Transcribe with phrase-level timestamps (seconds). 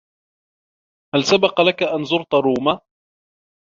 [1.15, 2.79] هل سبق لك ان زرت روما؟